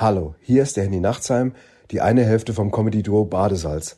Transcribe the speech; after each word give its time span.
Hallo, 0.00 0.36
hier 0.40 0.62
ist 0.62 0.76
der 0.76 0.84
Handy 0.84 1.00
Nachtsheim, 1.00 1.56
die 1.90 2.00
eine 2.00 2.24
Hälfte 2.24 2.54
vom 2.54 2.70
Comedy-Duo 2.70 3.24
Badesalz. 3.24 3.96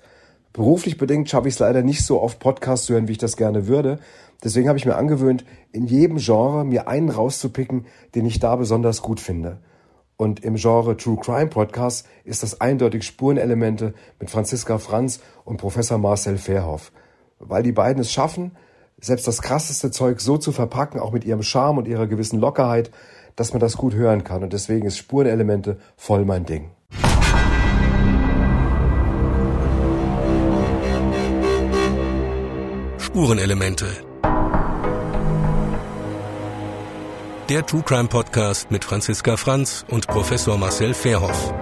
Beruflich 0.54 0.96
bedingt 0.96 1.28
schaffe 1.28 1.48
ich 1.48 1.52
es 1.52 1.60
leider 1.60 1.82
nicht 1.82 2.06
so 2.06 2.22
oft 2.22 2.38
Podcasts 2.38 2.86
zu 2.86 2.94
hören, 2.94 3.06
wie 3.06 3.12
ich 3.12 3.18
das 3.18 3.36
gerne 3.36 3.66
würde. 3.66 3.98
Deswegen 4.42 4.68
habe 4.68 4.78
ich 4.78 4.86
mir 4.86 4.96
angewöhnt, 4.96 5.44
in 5.72 5.86
jedem 5.86 6.16
Genre 6.16 6.64
mir 6.64 6.88
einen 6.88 7.10
rauszupicken, 7.10 7.84
den 8.14 8.24
ich 8.24 8.40
da 8.40 8.56
besonders 8.56 9.02
gut 9.02 9.20
finde. 9.20 9.58
Und 10.16 10.42
im 10.42 10.54
Genre 10.54 10.96
True 10.96 11.18
Crime 11.20 11.48
Podcast 11.48 12.06
ist 12.24 12.42
das 12.42 12.62
eindeutig 12.62 13.04
Spurenelemente 13.04 13.92
mit 14.18 14.30
Franziska 14.30 14.78
Franz 14.78 15.20
und 15.44 15.58
Professor 15.58 15.98
Marcel 15.98 16.38
Verhoff. 16.38 16.92
Weil 17.38 17.62
die 17.62 17.72
beiden 17.72 18.00
es 18.00 18.10
schaffen, 18.10 18.52
selbst 19.02 19.26
das 19.28 19.42
krasseste 19.42 19.90
Zeug 19.90 20.22
so 20.22 20.38
zu 20.38 20.52
verpacken, 20.52 20.98
auch 20.98 21.12
mit 21.12 21.26
ihrem 21.26 21.42
Charme 21.42 21.76
und 21.76 21.88
ihrer 21.88 22.06
gewissen 22.06 22.40
Lockerheit, 22.40 22.90
dass 23.36 23.52
man 23.52 23.60
das 23.60 23.76
gut 23.76 23.94
hören 23.94 24.24
kann. 24.24 24.42
Und 24.42 24.52
deswegen 24.52 24.86
ist 24.86 24.96
Spurenelemente 24.98 25.78
voll 25.96 26.24
mein 26.24 26.44
Ding. 26.44 26.70
Spurenelemente. 32.98 33.86
Der 37.48 37.66
True 37.66 37.82
Crime 37.82 38.08
Podcast 38.08 38.70
mit 38.70 38.84
Franziska 38.84 39.36
Franz 39.36 39.84
und 39.88 40.06
Professor 40.06 40.56
Marcel 40.56 40.94
Verhoff. 40.94 41.52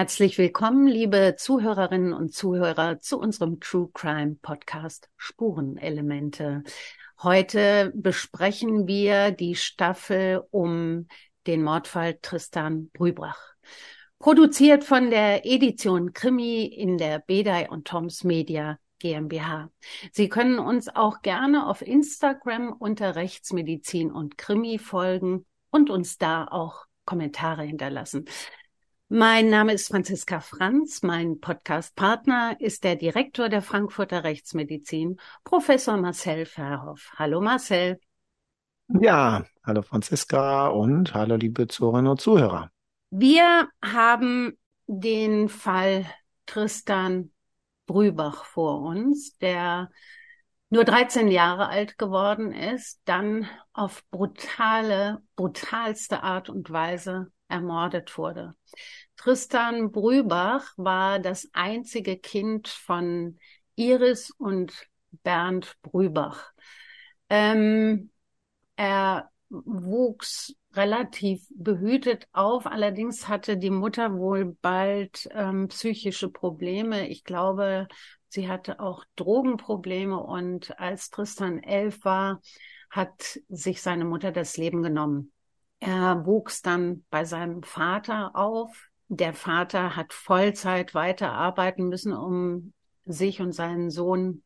Herzlich 0.00 0.38
willkommen, 0.38 0.86
liebe 0.86 1.34
Zuhörerinnen 1.36 2.14
und 2.14 2.32
Zuhörer, 2.32 3.00
zu 3.00 3.20
unserem 3.20 3.60
True 3.60 3.90
Crime 3.92 4.36
Podcast 4.40 5.10
Spurenelemente. 5.18 6.62
Heute 7.22 7.92
besprechen 7.94 8.86
wir 8.86 9.30
die 9.30 9.56
Staffel 9.56 10.42
um 10.50 11.06
den 11.46 11.62
Mordfall 11.62 12.18
Tristan 12.22 12.88
Brübrach. 12.94 13.52
Produziert 14.18 14.84
von 14.84 15.10
der 15.10 15.44
Edition 15.44 16.14
Krimi 16.14 16.64
in 16.64 16.96
der 16.96 17.18
Bedei 17.18 17.68
und 17.68 17.86
Toms 17.86 18.24
Media 18.24 18.78
GmbH. 19.00 19.68
Sie 20.12 20.30
können 20.30 20.58
uns 20.58 20.88
auch 20.88 21.20
gerne 21.20 21.66
auf 21.66 21.82
Instagram 21.82 22.72
unter 22.72 23.16
Rechtsmedizin 23.16 24.10
und 24.10 24.38
Krimi 24.38 24.78
folgen 24.78 25.44
und 25.68 25.90
uns 25.90 26.16
da 26.16 26.46
auch 26.46 26.86
Kommentare 27.04 27.64
hinterlassen. 27.64 28.24
Mein 29.12 29.50
Name 29.50 29.72
ist 29.72 29.88
Franziska 29.88 30.38
Franz. 30.38 31.02
Mein 31.02 31.40
Podcast-Partner 31.40 32.54
ist 32.60 32.84
der 32.84 32.94
Direktor 32.94 33.48
der 33.48 33.60
Frankfurter 33.60 34.22
Rechtsmedizin, 34.22 35.18
Professor 35.42 35.96
Marcel 35.96 36.46
Verhoff. 36.46 37.10
Hallo 37.16 37.40
Marcel. 37.40 37.98
Ja, 38.86 39.44
hallo 39.64 39.82
Franziska 39.82 40.68
und 40.68 41.12
hallo 41.12 41.34
liebe 41.34 41.66
Zuhörerinnen 41.66 42.12
und 42.12 42.20
Zuhörer. 42.20 42.70
Wir 43.10 43.68
haben 43.84 44.56
den 44.86 45.48
Fall 45.48 46.06
Tristan 46.46 47.32
Brübach 47.86 48.44
vor 48.44 48.80
uns, 48.82 49.36
der 49.38 49.90
nur 50.68 50.84
13 50.84 51.26
Jahre 51.26 51.68
alt 51.68 51.98
geworden 51.98 52.52
ist, 52.52 53.00
dann 53.06 53.48
auf 53.72 54.04
brutale, 54.12 55.20
brutalste 55.34 56.22
Art 56.22 56.48
und 56.48 56.70
Weise 56.70 57.32
ermordet 57.50 58.16
wurde. 58.16 58.54
Tristan 59.16 59.92
Brübach 59.92 60.72
war 60.76 61.18
das 61.18 61.48
einzige 61.52 62.16
Kind 62.16 62.68
von 62.68 63.38
Iris 63.76 64.30
und 64.30 64.72
Bernd 65.22 65.76
Brübach. 65.82 66.52
Ähm, 67.28 68.10
er 68.76 69.30
wuchs 69.50 70.54
relativ 70.72 71.46
behütet 71.50 72.26
auf. 72.32 72.66
Allerdings 72.66 73.28
hatte 73.28 73.56
die 73.56 73.70
Mutter 73.70 74.16
wohl 74.16 74.56
bald 74.62 75.28
ähm, 75.32 75.68
psychische 75.68 76.28
Probleme. 76.28 77.08
Ich 77.08 77.24
glaube, 77.24 77.88
sie 78.28 78.48
hatte 78.48 78.80
auch 78.80 79.04
Drogenprobleme 79.16 80.18
und 80.18 80.78
als 80.78 81.10
Tristan 81.10 81.62
elf 81.62 82.04
war, 82.04 82.40
hat 82.90 83.40
sich 83.48 83.82
seine 83.82 84.04
Mutter 84.04 84.32
das 84.32 84.56
Leben 84.56 84.82
genommen. 84.82 85.32
Er 85.80 86.26
wuchs 86.26 86.62
dann 86.62 87.04
bei 87.10 87.24
seinem 87.24 87.62
Vater 87.62 88.36
auf, 88.36 88.90
der 89.08 89.34
Vater 89.34 89.96
hat 89.96 90.12
Vollzeit 90.12 90.94
weiterarbeiten 90.94 91.88
müssen, 91.88 92.12
um 92.12 92.72
sich 93.06 93.40
und 93.40 93.52
seinen 93.52 93.90
Sohn 93.90 94.44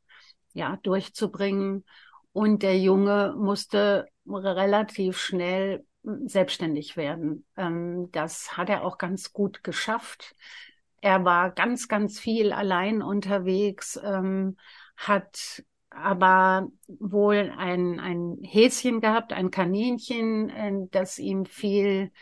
ja 0.54 0.78
durchzubringen. 0.82 1.84
Und 2.32 2.62
der 2.62 2.78
Junge 2.78 3.34
musste 3.36 4.06
relativ 4.26 5.18
schnell 5.18 5.84
selbstständig 6.24 6.96
werden. 6.96 7.44
Ähm, 7.56 8.10
das 8.12 8.56
hat 8.56 8.70
er 8.70 8.84
auch 8.84 8.96
ganz 8.96 9.32
gut 9.32 9.62
geschafft. 9.62 10.34
Er 11.00 11.24
war 11.24 11.50
ganz, 11.50 11.88
ganz 11.88 12.18
viel 12.18 12.52
allein 12.52 13.02
unterwegs, 13.02 14.00
ähm, 14.02 14.56
hat 14.96 15.62
aber 15.94 16.68
wohl 16.86 17.52
ein, 17.56 18.00
ein 18.00 18.38
Häschen 18.42 19.00
gehabt, 19.00 19.32
ein 19.32 19.50
Kaninchen, 19.50 20.50
äh, 20.50 20.72
das 20.90 21.18
ihm 21.18 21.46
viel 21.46 22.12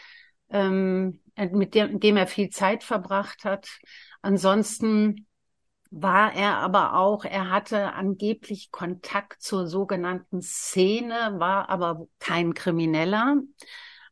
ähm, 0.51 1.21
äh, 1.35 1.47
mit 1.49 1.75
dem, 1.75 2.01
dem 2.01 2.17
er 2.17 2.27
viel 2.27 2.51
Zeit 2.51 2.85
verbracht 2.85 3.45
hat. 3.45 3.69
Ansonsten 4.21 5.27
war 5.91 6.33
er 6.35 6.57
aber 6.57 6.95
auch, 6.97 7.25
er 7.25 7.51
hatte 7.51 7.93
angeblich 7.93 8.71
Kontakt 8.71 9.43
zur 9.43 9.67
sogenannten 9.67 10.41
Szene, 10.41 11.35
war 11.39 11.69
aber 11.69 12.07
kein 12.19 12.55
Krimineller, 12.55 13.37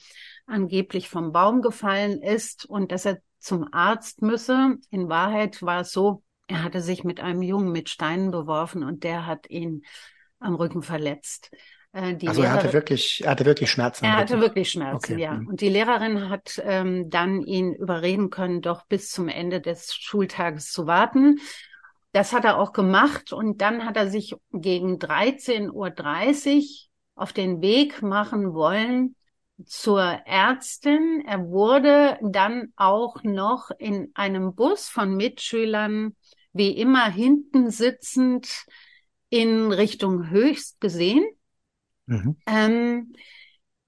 angeblich 0.46 1.08
vom 1.08 1.32
Baum 1.32 1.62
gefallen 1.62 2.20
ist 2.20 2.66
und 2.66 2.92
dass 2.92 3.06
er 3.06 3.22
zum 3.38 3.72
Arzt 3.72 4.20
müsse. 4.20 4.76
In 4.90 5.08
Wahrheit 5.08 5.62
war 5.62 5.80
es 5.80 5.92
so, 5.92 6.22
er 6.48 6.62
hatte 6.62 6.82
sich 6.82 7.02
mit 7.02 7.20
einem 7.20 7.40
Jungen 7.40 7.72
mit 7.72 7.88
Steinen 7.88 8.30
beworfen 8.30 8.84
und 8.84 9.04
der 9.04 9.24
hat 9.24 9.48
ihn 9.48 9.84
am 10.38 10.54
Rücken 10.54 10.82
verletzt. 10.82 11.50
Äh, 11.94 12.16
die 12.16 12.28
also 12.28 12.42
Lehrerin, 12.42 12.58
er 12.58 12.62
hatte 12.64 12.72
wirklich, 12.74 13.24
er 13.24 13.30
hatte 13.30 13.46
wirklich 13.46 13.70
Schmerzen. 13.70 14.04
Er 14.04 14.18
hatte 14.18 14.38
wirklich 14.38 14.70
Schmerzen, 14.70 15.14
okay. 15.14 15.22
ja. 15.22 15.32
Mhm. 15.32 15.46
Und 15.46 15.62
die 15.62 15.70
Lehrerin 15.70 16.28
hat 16.28 16.60
ähm, 16.62 17.08
dann 17.08 17.40
ihn 17.40 17.72
überreden 17.72 18.28
können, 18.28 18.60
doch 18.60 18.84
bis 18.84 19.08
zum 19.08 19.28
Ende 19.28 19.62
des 19.62 19.94
Schultages 19.94 20.72
zu 20.72 20.86
warten. 20.86 21.38
Das 22.12 22.32
hat 22.32 22.44
er 22.44 22.58
auch 22.58 22.72
gemacht 22.72 23.32
und 23.32 23.60
dann 23.60 23.84
hat 23.84 23.96
er 23.96 24.08
sich 24.08 24.34
gegen 24.52 24.98
13.30 24.98 26.56
Uhr 26.56 26.90
auf 27.14 27.32
den 27.32 27.60
Weg 27.60 28.02
machen 28.02 28.52
wollen 28.52 29.14
zur 29.64 30.00
Ärztin. 30.00 31.22
Er 31.26 31.46
wurde 31.48 32.18
dann 32.22 32.72
auch 32.76 33.22
noch 33.22 33.70
in 33.78 34.10
einem 34.14 34.54
Bus 34.54 34.88
von 34.88 35.16
Mitschülern 35.16 36.16
wie 36.52 36.70
immer 36.70 37.08
hinten 37.08 37.70
sitzend 37.70 38.64
in 39.28 39.70
Richtung 39.70 40.30
Höchst 40.30 40.80
gesehen. 40.80 41.24
Mhm. 42.06 42.36
Ähm, 42.46 43.12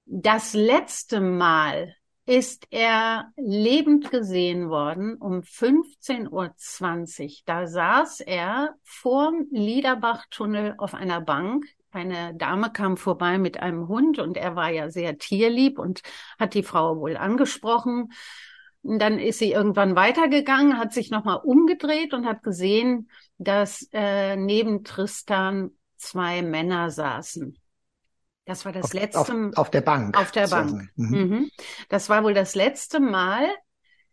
das 0.05 0.53
letzte 0.55 1.21
Mal 1.21 1.97
ist 2.25 2.67
er 2.71 3.33
lebend 3.37 4.11
gesehen 4.11 4.69
worden 4.71 5.17
um 5.17 5.41
15.20 5.41 6.31
Uhr. 6.31 7.31
Da 7.47 7.67
saß 7.67 8.21
er 8.21 8.75
vorm 8.85 9.47
Liederbachtunnel 9.51 10.75
auf 10.79 10.95
einer 10.95 11.21
Bank. 11.21 11.65
Eine 11.91 12.35
Dame 12.35 12.71
kam 12.73 12.97
vorbei 12.97 13.39
mit 13.39 13.61
einem 13.61 13.89
Hund 13.89 14.19
und 14.19 14.37
er 14.37 14.57
war 14.57 14.71
ja 14.71 14.89
sehr 14.89 15.19
tierlieb 15.19 15.79
und 15.79 16.03
hat 16.39 16.55
die 16.55 16.63
Frau 16.63 16.99
wohl 16.99 17.17
angesprochen. 17.17 18.13
Und 18.83 18.99
dann 18.99 19.19
ist 19.19 19.39
sie 19.39 19.53
irgendwann 19.53 19.95
weitergegangen, 19.97 20.79
hat 20.79 20.93
sich 20.93 21.11
nochmal 21.11 21.41
umgedreht 21.43 22.15
und 22.15 22.27
hat 22.27 22.43
gesehen, 22.43 23.11
dass 23.39 23.89
äh, 23.93 24.37
neben 24.37 24.85
Tristan 24.85 25.73
zwei 25.97 26.43
Männer 26.43 26.91
saßen. 26.91 27.62
Das 28.45 28.65
war 28.65 28.73
das 28.73 28.87
auf, 28.87 28.93
letzte 28.93 29.21
auf, 29.21 29.57
auf, 29.57 29.71
der 29.71 29.83
Bank. 29.83 30.19
Auf 30.19 30.33
der 30.33 30.49
Bank. 30.49 30.91
Mhm. 30.97 31.19
Mhm. 31.19 31.51
Das 31.89 32.09
war 32.09 32.25
wohl 32.25 32.35
das 32.35 32.55
letzte 32.55 32.99
Mal, 32.99 33.49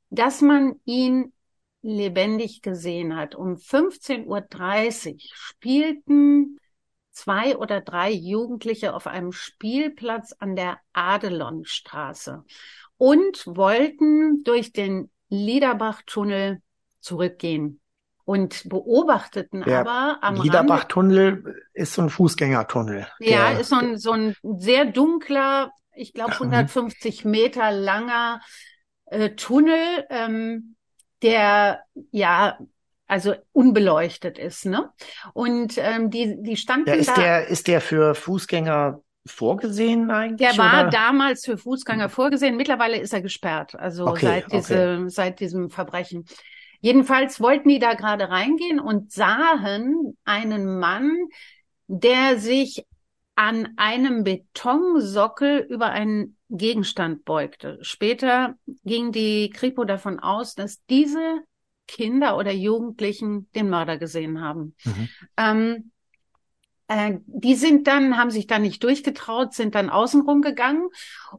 dass 0.10 0.42
man 0.42 0.80
ihn 0.86 1.34
lebendig 1.82 2.62
gesehen 2.62 3.16
hat. 3.16 3.36
Um 3.36 3.56
15.30 3.56 5.14
Uhr 5.14 5.18
spielten 5.34 6.60
zwei 7.12 7.58
oder 7.58 7.82
drei 7.82 8.12
Jugendliche 8.12 8.94
auf 8.94 9.08
einem 9.08 9.32
Spielplatz 9.32 10.34
an 10.38 10.56
der 10.56 10.80
Adelonstraße 10.94 12.44
und 12.98 13.48
wollten 13.48 14.44
durch 14.44 14.72
den 14.74 15.10
Liederbach-Tunnel 15.30 16.62
zurückgehen 17.00 17.80
und 18.30 18.70
beobachteten 18.70 19.64
Der 19.64 19.80
aber 19.80 20.20
am 20.22 20.36
Rande, 20.36 20.44
Liederbach-Tunnel 20.44 21.56
ist 21.74 21.94
so 21.94 22.02
ein 22.04 22.10
Fußgängertunnel. 22.10 23.08
ja, 23.20 23.50
Der- 23.50 23.60
ist 23.60 23.70
so 23.70 23.76
ein, 23.78 23.98
so 23.98 24.12
ein 24.12 24.36
sehr 24.58 24.86
dunkler, 24.86 25.72
ich 25.96 26.14
glaube 26.14 26.32
Mhm. 26.32 26.40
150 26.40 27.26
Meter 27.26 27.72
langer 27.72 28.42
äh, 29.06 29.32
Tunnel, 29.32 30.06
ähm, 30.10 30.76
der 31.22 31.82
ja 32.12 32.60
also 33.08 33.34
unbeleuchtet 33.54 34.38
ist, 34.38 34.66
ne? 34.66 34.92
Und 35.34 35.80
ähm, 35.80 36.12
die 36.12 36.36
die 36.44 36.56
standen 36.58 36.88
Ja, 36.90 36.94
ist 36.94 37.10
da. 37.10 37.16
der, 37.16 37.48
ist 37.48 37.68
der 37.68 37.82
für 37.82 38.14
Fußgänger 38.14 39.02
vorgesehen 39.26 40.12
eigentlich? 40.12 40.48
Der 40.48 40.58
war 40.60 40.82
oder? 40.82 40.90
damals 40.92 41.44
für 41.44 41.58
Fußgänger 41.58 42.10
vorgesehen. 42.10 42.56
Mittlerweile 42.56 42.98
ist 43.00 43.12
er 43.14 43.22
gesperrt, 43.22 43.74
also 43.76 44.06
Okay, 44.08 44.26
seit 44.28 44.46
okay. 44.46 44.58
diese, 44.58 45.06
seit 45.10 45.40
diesem 45.40 45.70
Verbrechen. 45.72 46.26
Jedenfalls 46.82 47.42
wollten 47.42 47.70
die 47.70 47.80
da 47.80 47.94
gerade 47.94 48.30
reingehen 48.30 48.80
und 48.80 49.12
sahen 49.12 50.18
einen 50.24 50.80
Mann, 50.80 51.28
der 51.88 52.40
sich 52.40 52.86
an 53.36 53.70
einem 53.78 54.24
Betonsockel 54.24 55.60
über 55.70 55.88
einen 55.88 56.38
Gegenstand 56.50 57.26
beugte. 57.26 57.80
Später 57.82 58.56
ging 58.84 59.12
die 59.12 59.50
Kripo 59.50 59.86
davon 59.86 60.20
aus, 60.20 60.56
dass 60.56 60.84
diese 60.90 61.42
Kinder 61.88 62.38
oder 62.38 62.52
Jugendlichen 62.52 63.50
den 63.54 63.70
Mörder 63.70 63.98
gesehen 63.98 64.42
haben. 64.42 64.76
Mhm. 64.84 65.10
Ähm, 65.38 65.92
äh, 66.88 67.18
die 67.26 67.56
sind 67.56 67.88
dann, 67.88 68.18
haben 68.18 68.30
sich 68.30 68.46
dann 68.46 68.62
nicht 68.62 68.84
durchgetraut, 68.84 69.54
sind 69.54 69.74
dann 69.74 69.90
außenrum 69.90 70.42
gegangen 70.42 70.90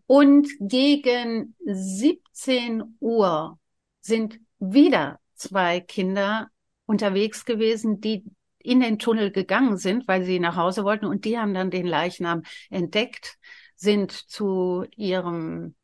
und 0.06 0.48
gegen 0.58 1.54
17 1.64 2.96
Uhr 3.00 3.58
sind 4.00 4.40
wieder 4.58 5.19
zwei 5.40 5.80
Kinder 5.80 6.48
unterwegs 6.86 7.44
gewesen, 7.44 8.00
die 8.00 8.24
in 8.58 8.80
den 8.80 8.98
Tunnel 8.98 9.30
gegangen 9.32 9.76
sind, 9.78 10.06
weil 10.08 10.24
sie 10.24 10.38
nach 10.40 10.56
Hause 10.56 10.84
wollten 10.84 11.06
und 11.06 11.24
die 11.24 11.38
haben 11.38 11.54
dann 11.54 11.70
den 11.70 11.86
Leichnam 11.86 12.42
entdeckt, 12.70 13.38
sind 13.76 14.12
zu 14.12 14.84
ihrem 14.96 15.74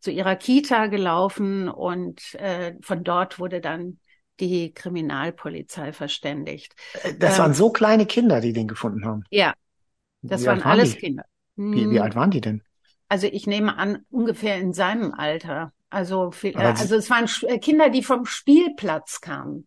zu 0.00 0.10
ihrer 0.12 0.36
Kita 0.36 0.86
gelaufen 0.86 1.68
und 1.68 2.34
äh, 2.36 2.74
von 2.82 3.04
dort 3.04 3.38
wurde 3.40 3.60
dann 3.60 4.00
die 4.40 4.72
Kriminalpolizei 4.72 5.92
verständigt. 5.92 6.74
Das 7.18 7.38
Ähm, 7.38 7.38
waren 7.38 7.54
so 7.54 7.70
kleine 7.70 8.06
Kinder, 8.06 8.40
die 8.40 8.52
den 8.52 8.68
gefunden 8.68 9.04
haben. 9.04 9.24
Ja, 9.30 9.54
das 10.28 10.46
Wie 10.46 10.48
waren 10.48 10.62
waren 10.62 10.62
alles 10.62 10.96
die? 10.96 10.96
Kinder. 10.96 11.24
Wie, 11.72 11.90
wie 11.90 12.00
Hm, 12.00 12.02
alt 12.02 12.14
waren 12.16 12.30
die 12.32 12.40
denn? 12.42 12.62
Also 13.08 13.26
ich 13.26 13.46
nehme 13.46 13.76
an, 13.76 14.04
ungefähr 14.10 14.56
in 14.58 14.72
seinem 14.72 15.12
Alter. 15.14 15.72
Also, 15.90 16.30
viel, 16.30 16.54
äh, 16.58 16.72
also 16.76 16.96
es 16.96 17.08
waren 17.10 17.26
Sch- 17.26 17.46
äh, 17.46 17.58
Kinder, 17.58 17.90
die 17.90 18.02
vom 18.02 18.26
Spielplatz 18.26 19.20
kamen. 19.20 19.66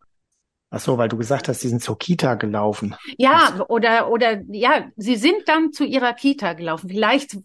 Ach 0.69 0.79
so, 0.79 0.97
weil 0.97 1.07
du 1.09 1.17
gesagt 1.17 1.47
hast, 1.47 1.63
die 1.63 1.67
sind 1.69 1.81
zur 1.81 1.97
Kita 1.97 2.35
gelaufen. 2.35 2.95
Ja, 3.17 3.65
oder, 3.67 4.09
oder, 4.11 4.41
ja, 4.49 4.89
sie 4.95 5.15
sind 5.15 5.47
dann 5.47 5.71
zu 5.73 5.83
ihrer 5.85 6.13
Kita 6.13 6.53
gelaufen. 6.53 6.89
Vielleicht 6.89 7.35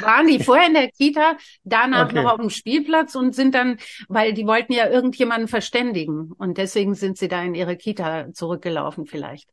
waren 0.00 0.26
die 0.26 0.38
vorher 0.42 0.66
in 0.68 0.74
der 0.74 0.90
Kita, 0.90 1.36
danach 1.64 2.08
Okay. 2.08 2.14
noch 2.14 2.32
auf 2.32 2.40
dem 2.40 2.50
Spielplatz 2.50 3.14
und 3.14 3.34
sind 3.34 3.54
dann, 3.54 3.78
weil 4.08 4.32
die 4.32 4.46
wollten 4.46 4.72
ja 4.72 4.88
irgendjemanden 4.88 5.48
verständigen. 5.48 6.32
Und 6.38 6.56
deswegen 6.56 6.94
sind 6.94 7.18
sie 7.18 7.28
da 7.28 7.42
in 7.42 7.54
ihre 7.54 7.76
Kita 7.76 8.32
zurückgelaufen 8.32 9.06
vielleicht. 9.06 9.50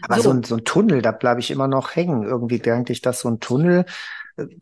Aber 0.00 0.16
So. 0.16 0.22
so, 0.24 0.30
ein, 0.30 0.42
so 0.42 0.56
ein 0.56 0.64
Tunnel, 0.64 1.02
da 1.02 1.12
bleibe 1.12 1.40
ich 1.40 1.50
immer 1.50 1.68
noch 1.68 1.94
hängen. 1.96 2.22
Irgendwie 2.24 2.58
denke 2.58 2.92
ich, 2.92 3.02
dass 3.02 3.20
so 3.20 3.28
ein 3.28 3.40
Tunnel 3.40 3.84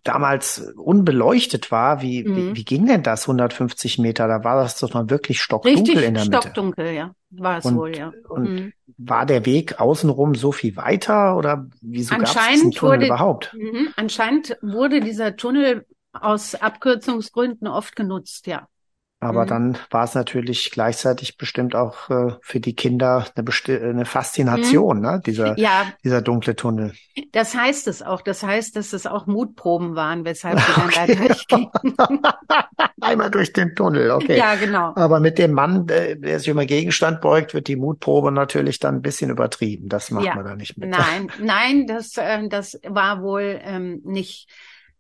damals 0.03 0.73
unbeleuchtet 0.77 1.71
war. 1.71 2.03
Wie, 2.03 2.25
Mhm. 2.25 2.37
wie, 2.37 2.57
wie 2.57 2.65
ging 2.65 2.87
denn 2.87 3.03
das 3.03 3.27
150 3.27 3.99
Meter? 3.99 4.29
Da 4.29 4.45
war 4.45 4.63
das 4.63 4.79
doch 4.79 4.93
mal 4.95 5.09
wirklich 5.11 5.41
stockdunkel 5.41 5.81
Richtig 5.81 6.05
in 6.07 6.15
der 6.15 6.25
Mitte. 6.25 6.39
stockdunkel, 6.39 6.93
ja. 6.93 7.13
War 7.31 7.59
es 7.59 7.65
Und- 7.67 7.77
wohl, 7.77 7.97
ja. 7.97 8.13
Und 8.29 8.43
Mhm. 8.51 8.73
war 8.99 9.27
der 9.27 9.47
Weg 9.47 9.81
außenrum 9.81 10.35
so 10.35 10.53
viel 10.53 10.77
weiter 10.77 11.37
oder 11.37 11.67
wieso 11.81 12.17
gab 12.17 12.25
es 12.25 12.37
diesen 12.53 12.71
Tunnel 12.73 12.97
wurde- 12.99 13.07
überhaupt? 13.07 13.55
Mhm. 13.59 13.89
Anscheinend 13.97 14.57
wurde 14.63 15.01
dieser 15.01 15.37
Tunnel 15.37 15.87
aus 16.13 16.55
Abkürzungsgründen 16.57 17.69
oft 17.69 17.95
genutzt, 17.95 18.47
ja. 18.47 18.67
Aber 19.23 19.45
Mhm. 19.45 19.49
dann 19.49 19.79
war 19.91 20.05
es 20.05 20.15
natürlich 20.15 20.71
gleichzeitig 20.71 21.37
bestimmt 21.37 21.75
auch 21.75 22.09
äh, 22.09 22.33
für 22.41 22.59
die 22.61 22.75
Kinder 22.75 23.27
eine, 23.35 23.45
besti 23.45 23.77
eine 23.77 24.07
Faszination, 24.07 25.01
ne? 25.01 25.21
Dieser, 25.25 25.59
Ja, 25.59 25.93
dieser 26.03 26.23
dunkle 26.23 26.57
Tunnel. 26.57 26.95
das 27.33 27.55
heißt 27.55 27.87
es 27.89 28.03
auch. 28.03 28.23
Das 28.23 28.43
heißt, 28.43 28.77
dass 28.77 28.93
es 28.93 29.07
auch 29.07 29.27
Mutproben 29.27 29.95
waren, 29.95 30.25
weshalb 30.25 30.59
sie 30.67 30.75
dann 30.75 30.87
Okay. 30.87 31.15
da 31.15 31.27
durchgingen. 31.27 31.71
Einmal 33.01 33.31
durch 33.31 33.53
den 33.53 33.75
Tunnel, 33.75 34.11
okay. 34.11 34.39
Ja, 34.39 34.55
genau. 34.55 34.93
Aber 34.97 35.21
mit 35.21 35.39
dem 35.39 35.53
Mann, 35.53 35.87
der, 35.87 36.17
der 36.17 36.39
sich 36.39 36.49
über 36.49 36.65
Gegenstand 36.67 37.21
beugt, 37.21 37.55
wird 37.55 37.69
die 37.69 37.77
Mutprobe 37.77 38.33
natürlich 38.33 38.79
dann 38.79 38.97
ein 38.97 39.03
bisschen 39.03 39.31
übertrieben. 39.31 39.89
Das 39.89 40.11
macht 40.11 40.27
Ja. 40.27 40.35
man 40.35 40.45
da 40.45 40.57
nicht 40.57 40.77
mit. 40.79 40.91
Nein, 40.91 41.31
nein, 41.41 41.87
das, 41.87 42.17
äh, 42.17 42.49
das 42.49 42.79
war 42.87 43.23
wohl 43.23 43.59
ähm, 43.63 44.01
nicht, 44.05 44.49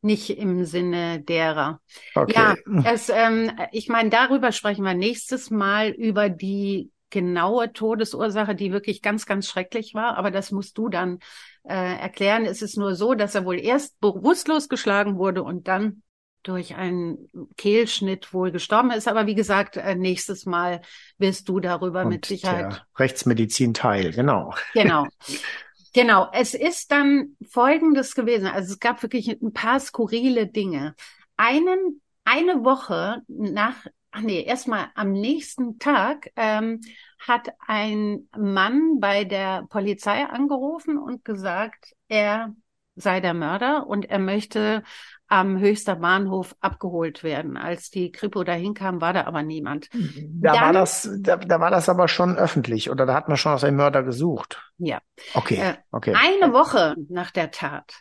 nicht 0.02 0.30
im 0.30 0.64
Sinne 0.64 1.20
derer. 1.20 1.80
Okay. 2.14 2.32
Ja, 2.34 2.54
es, 2.84 3.08
ähm, 3.08 3.52
ich 3.72 3.88
meine, 3.88 4.10
darüber 4.10 4.52
sprechen 4.52 4.84
wir 4.84 4.94
nächstes 4.94 5.50
Mal 5.50 5.90
über 5.90 6.28
die 6.28 6.90
genaue 7.10 7.72
Todesursache, 7.72 8.54
die 8.54 8.72
wirklich 8.72 9.02
ganz, 9.02 9.26
ganz 9.26 9.48
schrecklich 9.48 9.94
war. 9.94 10.16
Aber 10.16 10.30
das 10.30 10.52
musst 10.52 10.78
du 10.78 10.88
dann 10.88 11.18
äh, 11.64 11.74
erklären. 11.74 12.46
Es 12.46 12.62
ist 12.62 12.76
nur 12.76 12.94
so, 12.94 13.14
dass 13.14 13.34
er 13.34 13.44
wohl 13.44 13.58
erst 13.58 14.00
bewusstlos 14.00 14.68
geschlagen 14.68 15.18
wurde 15.18 15.42
und 15.42 15.68
dann 15.68 16.02
durch 16.42 16.76
einen 16.76 17.28
Kehlschnitt 17.56 18.32
wohl 18.32 18.50
gestorben 18.50 18.90
ist. 18.92 19.08
Aber 19.08 19.26
wie 19.26 19.34
gesagt, 19.34 19.76
äh, 19.76 19.94
nächstes 19.94 20.46
Mal 20.46 20.80
wirst 21.18 21.48
du 21.48 21.60
darüber 21.60 22.04
mit 22.04 22.22
Und 22.22 22.26
Sicherheit 22.26 22.72
der 22.72 22.86
Rechtsmedizin-Teil, 22.98 24.12
genau. 24.12 24.54
Genau. 24.72 25.06
Genau. 25.92 26.28
Es 26.32 26.54
ist 26.54 26.92
dann 26.92 27.36
Folgendes 27.48 28.14
gewesen. 28.14 28.46
Also 28.46 28.74
es 28.74 28.78
gab 28.78 29.02
wirklich 29.02 29.28
ein 29.28 29.52
paar 29.52 29.80
skurrile 29.80 30.46
Dinge. 30.46 30.94
Einen, 31.36 32.00
eine 32.24 32.64
Woche 32.64 33.22
nach, 33.28 33.86
ach 34.10 34.20
nee, 34.20 34.42
erstmal 34.42 34.90
am 34.94 35.12
nächsten 35.12 35.78
Tag 35.78 36.30
ähm, 36.36 36.80
hat 37.18 37.48
ein 37.66 38.28
Mann 38.36 39.00
bei 39.00 39.24
der 39.24 39.66
Polizei 39.68 40.24
angerufen 40.24 40.96
und 40.98 41.24
gesagt, 41.24 41.94
er 42.08 42.54
sei 42.94 43.20
der 43.20 43.34
Mörder 43.34 43.86
und 43.86 44.04
er 44.04 44.18
möchte 44.18 44.82
am 45.30 45.58
Höchster 45.58 45.96
Bahnhof 45.96 46.54
abgeholt 46.60 47.22
werden. 47.22 47.56
Als 47.56 47.88
die 47.88 48.12
Kripo 48.12 48.44
dahin 48.44 48.74
kam, 48.74 49.00
war 49.00 49.14
da 49.14 49.24
aber 49.24 49.42
niemand. 49.42 49.88
Da 49.92 50.52
war 50.52 50.60
Dann- 50.60 50.74
das, 50.74 51.08
da, 51.20 51.36
da 51.36 51.60
war 51.60 51.70
das 51.70 51.88
aber 51.88 52.08
schon 52.08 52.36
öffentlich 52.36 52.90
oder 52.90 53.06
da 53.06 53.14
hat 53.14 53.28
man 53.28 53.36
schon 53.38 53.52
nach 53.52 53.60
dem 53.60 53.76
Mörder 53.76 54.02
gesucht. 54.02 54.60
Ja. 54.78 54.98
Okay, 55.34 55.56
Äh, 55.56 55.74
okay. 55.92 56.14
Eine 56.14 56.52
Woche 56.52 56.96
nach 57.08 57.30
der 57.30 57.50
Tat 57.52 57.94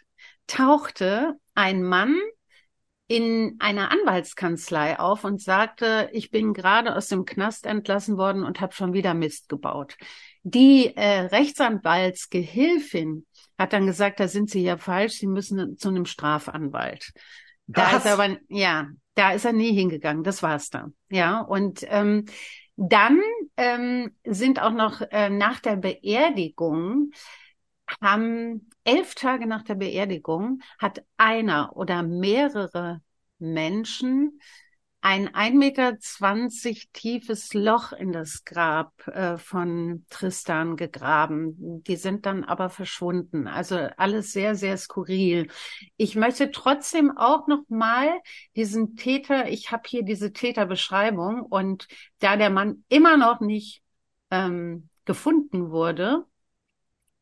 tauchte 0.48 1.36
ein 1.56 1.84
Mann 1.84 2.16
in 3.08 3.56
einer 3.60 3.92
Anwaltskanzlei 3.92 5.00
auf 5.00 5.24
und 5.24 5.42
sagte, 5.42 6.10
ich 6.14 6.32
bin 6.32 6.54
gerade 6.54 6.96
aus 6.96 7.08
dem 7.08 7.26
Knast 7.26 7.66
entlassen 7.66 8.18
worden 8.18 8.44
und 8.44 8.62
habe 8.62 8.74
schon 8.74 8.94
wieder 8.94 9.14
Mist 9.14 9.50
gebaut. 9.50 9.96
Die 10.44 10.96
äh, 10.96 11.22
Rechtsanwaltsgehilfin 11.22 13.26
hat 13.60 13.74
dann 13.74 13.86
gesagt, 13.86 14.20
da 14.20 14.28
sind 14.28 14.50
Sie 14.50 14.64
ja 14.64 14.78
falsch, 14.78 15.20
Sie 15.20 15.28
müssen 15.28 15.78
zu 15.78 15.90
einem 15.90 16.06
Strafanwalt. 16.06 17.12
Da 17.68 17.92
Was? 17.92 17.98
ist 17.98 18.06
er 18.06 18.14
aber, 18.14 18.38
ja, 18.48 18.88
da 19.14 19.32
ist 19.34 19.46
er 19.46 19.54
nie 19.54 19.74
hingegangen, 19.74 20.24
das 20.24 20.42
war's 20.42 20.70
dann. 20.70 20.96
Ja, 21.10 21.42
und 21.42 21.86
ähm, 21.90 22.26
dann 22.78 23.20
ähm, 23.58 24.16
sind 24.26 24.62
auch 24.62 24.72
noch 24.72 25.02
äh, 25.12 25.30
nach 25.30 25.60
der 25.60 25.76
Beerdigung 25.76 27.12
haben 28.02 28.70
elf 28.84 29.16
Tage 29.16 29.48
nach 29.48 29.64
der 29.64 29.76
Beerdigung 29.76 30.62
hat 30.78 31.04
einer 31.18 31.76
oder 31.76 32.04
mehrere 32.04 33.02
Menschen 33.40 34.40
ein 35.02 35.30
1,20 35.30 35.58
Meter 35.58 35.98
tiefes 36.94 37.54
Loch 37.54 37.94
in 37.94 38.12
das 38.12 38.44
Grab 38.44 38.92
äh, 39.08 39.38
von 39.38 40.06
Tristan 40.10 40.76
gegraben. 40.76 41.84
Die 41.84 41.96
sind 41.96 42.26
dann 42.26 42.44
aber 42.44 42.70
verschwunden. 42.70 43.48
Also 43.48 43.78
alles 43.96 44.34
sehr, 44.34 44.56
sehr 44.56 44.78
skurril. 44.78 45.48
Ich 45.96 46.16
möchte 46.16 46.52
trotzdem 46.52 47.16
auch 47.18 47.48
noch 47.48 47.64
mal 47.70 48.10
diesen 48.58 48.98
Täter, 48.98 49.50
ich 49.50 49.72
habe 49.72 49.84
hier 49.88 50.04
diese 50.04 50.34
Täterbeschreibung 50.34 51.44
und 51.44 51.88
da 52.20 52.36
der 52.36 52.50
Mann 52.50 52.84
immer 52.90 53.16
noch 53.16 53.40
nicht 53.40 53.82
ähm, 54.32 54.90
gefunden 55.06 55.72
wurde, 55.72 56.26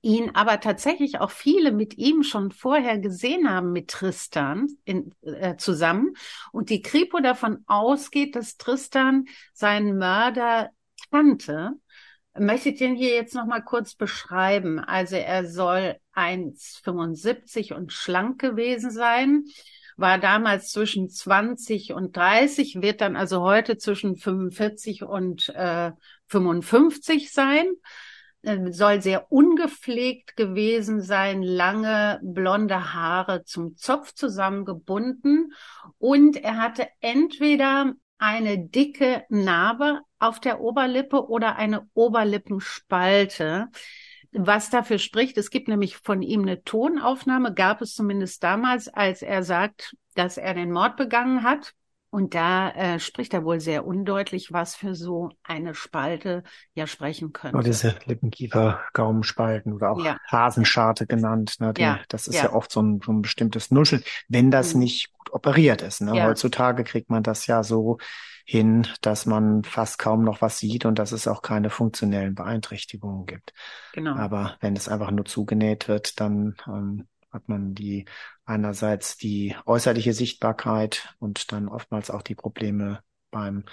ihn 0.02 0.32
aber 0.36 0.60
tatsächlich 0.60 1.20
auch 1.20 1.32
viele 1.32 1.72
mit 1.72 1.98
ihm 1.98 2.24
schon 2.24 2.52
vorher 2.52 3.00
gesehen 3.00 3.50
haben 3.50 3.72
mit 3.72 3.90
Tristan 3.90 4.68
in, 4.86 5.14
äh, 5.22 5.58
zusammen. 5.58 6.14
Und 6.52 6.70
die 6.70 6.82
Kripo 6.82 7.20
davon 7.20 7.64
ausgeht, 7.68 8.36
dass 8.36 8.58
Tristan 8.58 9.26
seinen 9.54 9.98
Mörder 9.98 10.70
kannte, 11.12 11.72
möchte 12.38 12.70
ich 12.70 12.78
den 12.78 12.96
hier 12.96 13.16
jetzt 13.16 13.34
noch 13.34 13.48
mal 13.48 13.62
kurz 13.62 13.96
beschreiben. 13.96 14.80
Also 14.80 15.16
er 15.16 15.48
soll 15.48 15.98
1,75 16.14 17.74
und 17.74 17.92
schlank 17.92 18.40
gewesen 18.40 18.92
sein, 18.92 19.46
war 19.96 20.20
damals 20.20 20.72
zwischen 20.72 21.10
20 21.10 21.94
und 21.94 22.16
30, 22.16 22.82
wird 22.82 23.02
dann 23.02 23.16
also 23.16 23.42
heute 23.42 23.78
zwischen 23.78 24.16
45 24.16 25.04
und 25.04 25.50
äh, 25.50 25.92
55 26.28 27.32
sein 27.32 27.66
soll 28.72 29.02
sehr 29.02 29.32
ungepflegt 29.32 30.36
gewesen 30.36 31.02
sein, 31.02 31.42
lange 31.42 32.20
blonde 32.24 32.94
Haare 32.94 33.44
zum 33.44 33.76
Zopf 33.76 34.14
zusammengebunden 34.14 35.54
und 35.98 36.38
er 36.38 36.58
hatte 36.58 36.88
entweder 37.02 37.94
eine 38.18 38.58
dicke 38.58 39.26
Narbe 39.30 40.02
auf 40.20 40.40
der 40.40 40.62
Oberlippe 40.62 41.28
oder 41.28 41.58
eine 41.58 41.88
Oberlippenspalte. 41.94 43.68
Was 44.32 44.70
dafür 44.70 44.98
spricht, 44.98 45.38
es 45.38 45.50
gibt 45.50 45.68
nämlich 45.68 45.98
von 45.98 46.22
ihm 46.22 46.42
eine 46.42 46.64
Tonaufnahme, 46.64 47.54
gab 47.54 47.82
es 47.82 47.94
zumindest 47.94 48.44
damals, 48.44 48.88
als 48.88 49.22
er 49.22 49.44
sagt, 49.44 49.96
dass 50.16 50.38
er 50.38 50.54
den 50.54 50.72
Mord 50.72 50.98
begangen 50.98 51.44
hat. 51.44 51.74
Und 52.10 52.36
da 52.36 52.70
äh, 52.72 53.00
spricht 53.00 53.34
er 53.34 53.44
wohl 53.44 53.60
sehr 53.60 53.86
undeutlich, 53.86 54.54
was 54.54 54.76
für 54.76 54.96
so 54.96 55.30
eine 55.44 55.74
Spalte 55.74 56.44
ja 56.74 56.88
sprechen 56.88 57.34
könnte. 57.34 57.58
Oder 57.58 57.66
diese 57.66 57.96
Lippenkiefer-Gaumenspalten 58.06 59.74
oder 59.74 59.92
auch 59.92 60.04
ja. 60.04 60.18
Hasenscharte 60.32 61.06
genannt. 61.06 61.56
Ne? 61.60 61.74
Die, 61.74 61.82
ja. 61.82 62.00
Das 62.08 62.28
ist 62.28 62.36
ja. 62.36 62.46
ja, 62.46 62.54
oft 62.54 62.72
so 62.72 62.82
ein, 62.82 63.02
so 63.06 63.12
ein 63.12 63.22
bestimmtes 63.22 63.72
Nuscheln, 63.72 64.04
wenn 64.30 64.52
das 64.52 64.74
mhm. 64.74 64.82
nicht 64.82 65.12
gut 65.12 65.34
operiert 65.34 65.82
ist. 65.82 66.02
Ne? 66.02 66.24
Heutzutage 66.24 66.86
kriegt 66.86 67.10
man 67.10 67.24
das 67.24 67.46
ja 67.46 67.62
so 67.64 67.98
hin, 68.46 68.88
dass 69.02 69.26
man 69.26 69.66
fast 69.66 70.00
kaum 70.00 70.24
noch 70.24 70.42
was 70.42 70.58
sieht 70.58 70.86
und 70.86 70.98
dass 71.00 71.12
es 71.12 71.28
auch 71.28 71.42
keine 71.42 71.70
funktionellen 71.70 72.34
Beeinträchtigungen 72.34 73.26
gibt. 73.26 73.54
Genau. 73.92 74.16
Aber 74.16 74.56
wenn 74.62 74.78
es 74.78 74.88
einfach 74.88 75.12
nur 75.12 75.26
zugenäht 75.26 75.90
wird, 75.90 76.22
dann 76.22 76.56
ähm, 76.66 77.08
hat 77.38 77.48
man 77.48 77.76
die 77.76 78.06
einerseits 78.46 79.16
die 79.16 79.56
äußerliche 79.66 80.14
Sichtbarkeit 80.14 81.16
und 81.20 81.52
dann 81.52 81.68
oftmals 81.70 82.10
auch 82.10 82.24
die 82.24 82.36
Probleme 82.36 83.02
beim 83.32 83.66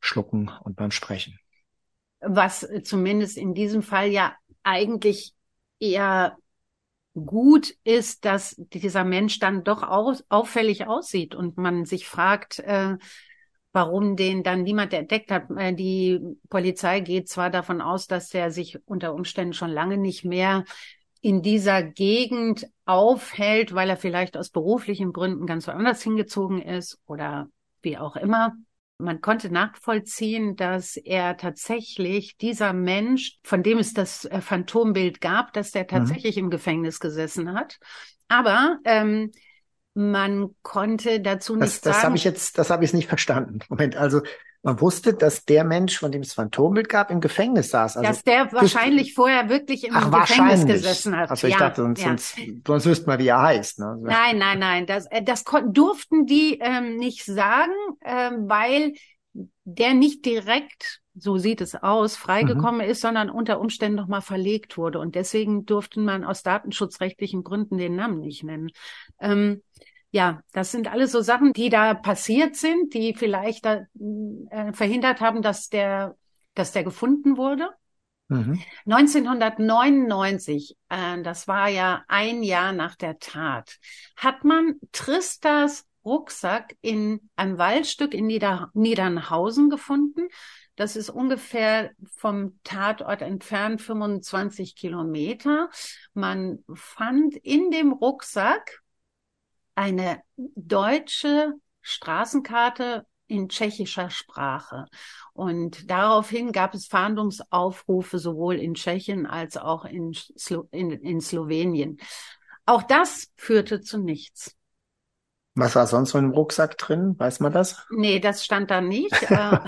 Schlucken 0.00 0.50
und 0.62 0.76
beim 0.76 0.92
Sprechen. 0.92 1.38
Was 2.20 2.68
zumindest 2.84 3.36
in 3.36 3.54
diesem 3.54 3.82
Fall 3.82 4.08
ja 4.08 4.34
eigentlich 4.62 5.34
eher 5.80 6.36
gut 7.14 7.74
ist, 7.82 8.24
dass 8.24 8.54
dieser 8.58 9.04
Mensch 9.04 9.40
dann 9.40 9.64
doch 9.64 9.82
aus, 9.82 10.24
auffällig 10.28 10.86
aussieht 10.86 11.34
und 11.34 11.56
man 11.56 11.84
sich 11.84 12.06
fragt, 12.06 12.60
äh, 12.60 12.96
warum 13.72 14.16
den 14.16 14.44
dann 14.44 14.62
niemand 14.62 14.92
entdeckt 14.92 15.32
hat. 15.32 15.50
Äh, 15.56 15.74
die 15.74 16.20
Polizei 16.48 17.00
geht 17.00 17.28
zwar 17.28 17.50
davon 17.50 17.80
aus, 17.80 18.06
dass 18.06 18.28
der 18.28 18.52
sich 18.52 18.78
unter 18.86 19.14
Umständen 19.14 19.54
schon 19.54 19.70
lange 19.70 19.96
nicht 19.96 20.24
mehr 20.24 20.64
in 21.20 21.42
dieser 21.42 21.82
Gegend 21.82 22.66
aufhält, 22.84 23.74
weil 23.74 23.90
er 23.90 23.96
vielleicht 23.96 24.36
aus 24.36 24.50
beruflichen 24.50 25.12
Gründen 25.12 25.46
ganz 25.46 25.66
woanders 25.66 26.02
hingezogen 26.02 26.62
ist 26.62 26.98
oder 27.06 27.48
wie 27.82 27.98
auch 27.98 28.16
immer. 28.16 28.54
Man 28.98 29.20
konnte 29.20 29.50
nachvollziehen, 29.50 30.56
dass 30.56 30.96
er 30.96 31.36
tatsächlich 31.36 32.36
dieser 32.36 32.72
Mensch, 32.72 33.38
von 33.42 33.62
dem 33.62 33.78
es 33.78 33.94
das 33.94 34.26
äh, 34.26 34.40
Phantombild 34.40 35.20
gab, 35.20 35.52
dass 35.52 35.70
der 35.70 35.84
mhm. 35.84 35.88
tatsächlich 35.88 36.36
mhm. 36.36 36.44
im 36.44 36.50
Gefängnis 36.50 37.00
gesessen 37.00 37.54
hat. 37.54 37.78
Aber 38.28 38.78
ähm, 38.84 39.30
man 39.94 40.50
konnte 40.62 41.20
dazu 41.20 41.54
nicht 41.54 41.64
das, 41.64 41.80
das 41.80 41.82
sagen. 41.82 41.94
Das 41.94 42.04
habe 42.04 42.16
ich 42.16 42.24
jetzt, 42.24 42.58
das 42.58 42.70
habe 42.70 42.84
ich 42.84 42.92
nicht 42.92 43.08
verstanden. 43.08 43.60
Moment, 43.68 43.96
also 43.96 44.20
man 44.62 44.80
wusste, 44.80 45.14
dass 45.14 45.44
der 45.46 45.64
Mensch, 45.64 45.98
von 45.98 46.12
dem 46.12 46.20
es 46.20 46.34
Phantombild 46.34 46.88
gab, 46.88 47.10
im 47.10 47.20
Gefängnis 47.20 47.70
saß. 47.70 47.96
Also 47.96 48.08
dass 48.08 48.22
der 48.22 48.52
wahrscheinlich 48.52 49.14
vorher 49.14 49.48
wirklich 49.48 49.84
im 49.84 49.94
Ach, 49.94 50.10
Gefängnis 50.10 50.66
gesessen 50.66 51.16
hat. 51.16 51.30
Also 51.30 51.46
ich 51.46 51.54
ja, 51.54 51.60
dachte, 51.60 51.82
sonst, 51.82 52.02
ja. 52.02 52.08
sonst, 52.08 52.36
sonst 52.66 52.86
wüsste 52.86 53.06
man, 53.06 53.18
wie 53.18 53.28
er 53.28 53.40
heißt. 53.40 53.78
Ne? 53.78 53.98
Nein, 54.02 54.36
nein, 54.36 54.58
nein. 54.58 54.86
Das, 54.86 55.06
äh, 55.06 55.22
das 55.22 55.44
durften 55.44 56.26
die 56.26 56.58
ähm, 56.60 56.96
nicht 56.96 57.24
sagen, 57.24 57.72
ähm, 58.04 58.48
weil 58.48 58.92
der 59.64 59.94
nicht 59.94 60.26
direkt, 60.26 61.00
so 61.14 61.38
sieht 61.38 61.62
es 61.62 61.74
aus, 61.74 62.16
freigekommen 62.16 62.84
mhm. 62.84 62.90
ist, 62.90 63.00
sondern 63.00 63.30
unter 63.30 63.60
Umständen 63.60 63.96
nochmal 63.96 64.22
verlegt 64.22 64.76
wurde. 64.76 64.98
Und 64.98 65.14
deswegen 65.14 65.64
durfte 65.64 66.00
man 66.00 66.22
aus 66.22 66.42
datenschutzrechtlichen 66.42 67.44
Gründen 67.44 67.78
den 67.78 67.96
Namen 67.96 68.20
nicht 68.20 68.44
nennen. 68.44 68.70
Ähm, 69.20 69.62
ja, 70.10 70.42
das 70.52 70.72
sind 70.72 70.88
alles 70.88 71.12
so 71.12 71.20
Sachen, 71.20 71.52
die 71.52 71.68
da 71.68 71.94
passiert 71.94 72.56
sind, 72.56 72.94
die 72.94 73.14
vielleicht 73.14 73.64
da, 73.64 73.82
äh, 74.50 74.72
verhindert 74.72 75.20
haben, 75.20 75.42
dass 75.42 75.68
der, 75.68 76.16
dass 76.54 76.72
der 76.72 76.84
gefunden 76.84 77.36
wurde. 77.36 77.70
Mhm. 78.28 78.60
1999, 78.86 80.76
äh, 80.88 81.22
das 81.22 81.48
war 81.48 81.68
ja 81.68 82.04
ein 82.08 82.42
Jahr 82.42 82.72
nach 82.72 82.96
der 82.96 83.18
Tat, 83.18 83.78
hat 84.16 84.44
man 84.44 84.76
Tristas 84.92 85.86
Rucksack 86.04 86.76
in 86.80 87.28
einem 87.36 87.58
Waldstück 87.58 88.14
in 88.14 88.26
Nieder 88.26 88.70
Niedernhausen 88.72 89.68
gefunden. 89.68 90.28
Das 90.76 90.96
ist 90.96 91.10
ungefähr 91.10 91.90
vom 92.16 92.58
Tatort 92.64 93.20
entfernt 93.20 93.82
25 93.82 94.76
Kilometer. 94.76 95.68
Man 96.14 96.64
fand 96.72 97.34
in 97.36 97.70
dem 97.70 97.92
Rucksack 97.92 98.80
eine 99.74 100.22
deutsche 100.36 101.54
Straßenkarte 101.82 103.06
in 103.26 103.48
tschechischer 103.48 104.10
Sprache. 104.10 104.86
Und 105.32 105.88
daraufhin 105.88 106.52
gab 106.52 106.74
es 106.74 106.86
Fahndungsaufrufe 106.86 108.18
sowohl 108.18 108.56
in 108.56 108.74
Tschechien 108.74 109.26
als 109.26 109.56
auch 109.56 109.84
in, 109.84 110.12
Slo 110.12 110.68
in, 110.72 110.90
in 110.90 111.20
Slowenien. 111.20 111.98
Auch 112.66 112.82
das 112.82 113.28
führte 113.36 113.80
zu 113.80 113.98
nichts. 113.98 114.56
Was 115.54 115.74
war 115.74 115.86
sonst 115.86 116.10
so 116.10 116.18
im 116.18 116.30
Rucksack 116.30 116.78
drin? 116.78 117.14
Weiß 117.18 117.40
man 117.40 117.52
das? 117.52 117.84
Nee, 117.90 118.20
das 118.20 118.44
stand 118.44 118.70
da 118.70 118.80
nicht. 118.80 119.12
Äh, 119.30 119.58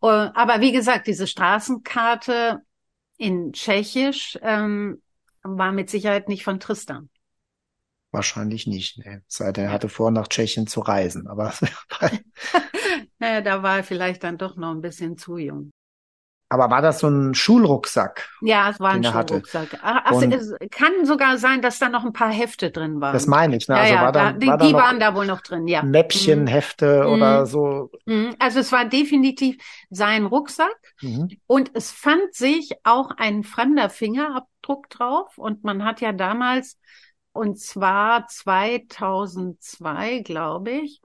oh, 0.00 0.08
aber 0.34 0.60
wie 0.60 0.72
gesagt, 0.72 1.06
diese 1.06 1.26
Straßenkarte 1.26 2.60
in 3.16 3.52
Tschechisch 3.52 4.38
ähm, 4.42 5.02
war 5.42 5.72
mit 5.72 5.90
Sicherheit 5.90 6.28
nicht 6.28 6.44
von 6.44 6.60
Tristan. 6.60 7.08
Wahrscheinlich 8.12 8.66
nicht. 8.66 8.98
Nee. 8.98 9.20
Sei 9.26 9.52
denn, 9.52 9.64
er 9.64 9.72
hatte 9.72 9.88
vor, 9.88 10.10
nach 10.10 10.28
Tschechien 10.28 10.66
zu 10.66 10.80
reisen. 10.80 11.26
Aber 11.26 11.52
naja, 13.18 13.40
da 13.40 13.62
war 13.62 13.78
er 13.78 13.84
vielleicht 13.84 14.22
dann 14.22 14.36
doch 14.36 14.56
noch 14.56 14.70
ein 14.70 14.82
bisschen 14.82 15.16
zu 15.16 15.38
jung. 15.38 15.72
Aber 16.52 16.68
war 16.68 16.82
das 16.82 16.98
so 16.98 17.08
ein 17.08 17.32
Schulrucksack? 17.32 18.28
Ja, 18.42 18.68
es 18.68 18.78
war 18.78 18.90
ein 18.90 19.02
Schulrucksack. 19.02 19.78
Ach, 19.80 20.12
es 20.12 20.52
kann 20.70 21.06
sogar 21.06 21.38
sein, 21.38 21.62
dass 21.62 21.78
da 21.78 21.88
noch 21.88 22.04
ein 22.04 22.12
paar 22.12 22.30
Hefte 22.30 22.70
drin 22.70 23.00
waren. 23.00 23.14
Das 23.14 23.26
meine 23.26 23.56
ich. 23.56 23.68
Ne? 23.68 23.76
Also 23.76 23.94
ja, 23.94 24.02
war 24.02 24.12
da, 24.12 24.32
die, 24.34 24.46
war 24.46 24.58
da 24.58 24.66
die 24.66 24.74
waren 24.74 25.00
da 25.00 25.14
wohl 25.14 25.24
noch 25.24 25.40
drin, 25.40 25.66
ja. 25.66 25.82
Mäppchenhefte 25.82 27.04
mhm. 27.04 27.12
oder 27.14 27.46
so. 27.46 27.90
Mhm. 28.04 28.36
Also 28.38 28.60
es 28.60 28.70
war 28.70 28.84
definitiv 28.84 29.56
sein 29.88 30.26
Rucksack. 30.26 30.76
Mhm. 31.00 31.30
Und 31.46 31.70
es 31.72 31.90
fand 31.90 32.34
sich 32.34 32.72
auch 32.84 33.12
ein 33.16 33.44
fremder 33.44 33.88
Fingerabdruck 33.88 34.90
drauf. 34.90 35.38
Und 35.38 35.64
man 35.64 35.86
hat 35.86 36.02
ja 36.02 36.12
damals 36.12 36.78
und 37.32 37.58
zwar 37.58 38.26
2002, 38.26 40.20
glaube 40.20 40.72
ich, 40.72 41.00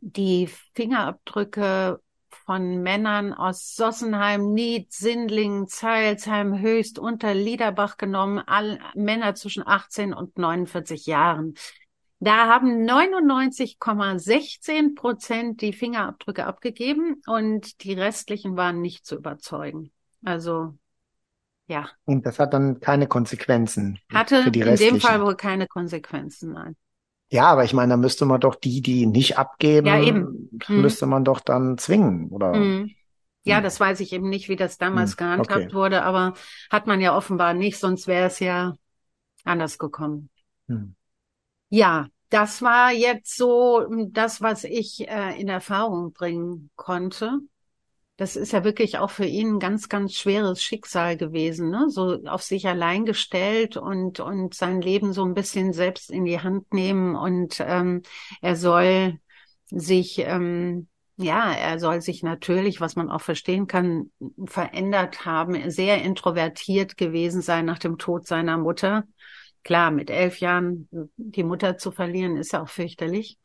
die 0.00 0.48
Fingerabdrücke 0.74 2.00
von 2.44 2.82
Männern 2.82 3.32
aus 3.32 3.74
Sossenheim, 3.74 4.52
Nied, 4.52 4.92
Sindlingen, 4.92 5.66
Zeilsheim, 5.68 6.58
Höchst, 6.58 6.98
Unter 6.98 7.34
Liederbach 7.34 7.98
genommen, 7.98 8.40
alle 8.40 8.78
Männer 8.94 9.34
zwischen 9.34 9.66
18 9.66 10.12
und 10.12 10.36
49 10.38 11.06
Jahren. 11.06 11.54
Da 12.18 12.46
haben 12.46 12.88
99,16 12.88 14.94
Prozent 14.94 15.60
die 15.60 15.72
Fingerabdrücke 15.72 16.46
abgegeben 16.46 17.20
und 17.26 17.82
die 17.82 17.94
restlichen 17.94 18.56
waren 18.56 18.80
nicht 18.80 19.04
zu 19.04 19.16
überzeugen. 19.16 19.90
Also 20.24 20.78
ja. 21.72 21.88
Und 22.04 22.26
das 22.26 22.38
hat 22.38 22.52
dann 22.52 22.80
keine 22.80 23.06
Konsequenzen. 23.06 23.98
Hatte 24.12 24.42
für 24.42 24.50
die 24.50 24.60
in 24.60 24.76
dem 24.76 25.00
Fall 25.00 25.22
wohl 25.22 25.36
keine 25.36 25.66
Konsequenzen, 25.66 26.52
nein. 26.52 26.76
Ja, 27.30 27.46
aber 27.46 27.64
ich 27.64 27.72
meine, 27.72 27.94
da 27.94 27.96
müsste 27.96 28.26
man 28.26 28.40
doch 28.42 28.54
die, 28.54 28.82
die 28.82 29.06
nicht 29.06 29.38
abgeben, 29.38 29.86
ja, 29.86 29.98
eben. 30.00 30.50
Hm. 30.66 30.82
müsste 30.82 31.06
man 31.06 31.24
doch 31.24 31.40
dann 31.40 31.78
zwingen, 31.78 32.28
oder? 32.28 32.52
Hm. 32.52 32.90
Ja, 33.44 33.56
hm. 33.56 33.62
das 33.64 33.80
weiß 33.80 34.00
ich 34.00 34.12
eben 34.12 34.28
nicht, 34.28 34.50
wie 34.50 34.56
das 34.56 34.76
damals 34.76 35.12
hm. 35.12 35.16
gehandhabt 35.16 35.64
okay. 35.64 35.72
wurde, 35.72 36.02
aber 36.02 36.34
hat 36.70 36.86
man 36.86 37.00
ja 37.00 37.16
offenbar 37.16 37.54
nicht, 37.54 37.78
sonst 37.78 38.06
wäre 38.06 38.26
es 38.26 38.38
ja 38.38 38.74
anders 39.44 39.78
gekommen. 39.78 40.28
Hm. 40.68 40.94
Ja, 41.70 42.08
das 42.28 42.60
war 42.60 42.92
jetzt 42.92 43.34
so 43.34 43.86
das, 44.10 44.42
was 44.42 44.64
ich 44.64 45.08
äh, 45.08 45.40
in 45.40 45.48
Erfahrung 45.48 46.12
bringen 46.12 46.70
konnte 46.76 47.38
das 48.22 48.36
ist 48.36 48.52
ja 48.52 48.62
wirklich 48.62 48.98
auch 48.98 49.10
für 49.10 49.24
ihn 49.24 49.54
ein 49.54 49.58
ganz, 49.58 49.88
ganz 49.88 50.14
schweres 50.14 50.62
Schicksal 50.62 51.16
gewesen, 51.16 51.70
ne? 51.70 51.86
so 51.88 52.22
auf 52.26 52.42
sich 52.42 52.68
allein 52.68 53.04
gestellt 53.04 53.76
und, 53.76 54.20
und 54.20 54.54
sein 54.54 54.80
Leben 54.80 55.12
so 55.12 55.24
ein 55.24 55.34
bisschen 55.34 55.72
selbst 55.72 56.08
in 56.08 56.24
die 56.24 56.38
Hand 56.38 56.72
nehmen 56.72 57.16
und 57.16 57.56
ähm, 57.58 58.02
er 58.40 58.54
soll 58.54 59.18
sich 59.66 60.20
ähm, 60.20 60.86
ja, 61.16 61.52
er 61.52 61.80
soll 61.80 62.00
sich 62.00 62.22
natürlich, 62.22 62.80
was 62.80 62.94
man 62.94 63.10
auch 63.10 63.22
verstehen 63.22 63.66
kann, 63.66 64.12
verändert 64.46 65.26
haben, 65.26 65.68
sehr 65.70 66.02
introvertiert 66.02 66.96
gewesen 66.96 67.42
sein 67.42 67.64
nach 67.64 67.80
dem 67.80 67.98
Tod 67.98 68.28
seiner 68.28 68.56
Mutter. 68.56 69.02
Klar, 69.64 69.90
mit 69.90 70.10
elf 70.10 70.38
Jahren 70.38 70.88
die 71.16 71.44
Mutter 71.44 71.76
zu 71.76 71.90
verlieren, 71.90 72.36
ist 72.36 72.52
ja 72.52 72.62
auch 72.62 72.68
fürchterlich. 72.68 73.38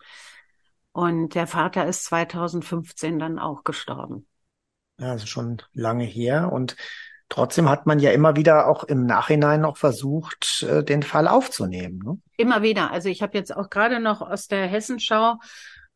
Und 0.91 1.33
der 1.33 1.47
Vater 1.47 1.87
ist 1.87 2.05
2015 2.05 3.17
dann 3.17 3.39
auch 3.39 3.63
gestorben. 3.63 4.27
Ja, 4.99 5.11
also 5.11 5.27
schon 5.27 5.61
lange 5.73 6.03
her. 6.03 6.51
Und 6.51 6.75
trotzdem 7.29 7.69
hat 7.69 7.85
man 7.85 7.99
ja 7.99 8.11
immer 8.11 8.35
wieder 8.35 8.67
auch 8.67 8.83
im 8.83 9.05
Nachhinein 9.05 9.61
noch 9.61 9.77
versucht, 9.77 10.63
äh, 10.63 10.83
den 10.83 11.03
Fall 11.03 11.27
aufzunehmen. 11.27 11.99
Ne? 12.03 12.17
Immer 12.37 12.61
wieder. 12.61 12.91
Also 12.91 13.09
ich 13.09 13.21
habe 13.21 13.37
jetzt 13.37 13.55
auch 13.55 13.69
gerade 13.69 13.99
noch 13.99 14.21
aus 14.21 14.47
der 14.47 14.67
Hessenschau 14.67 15.37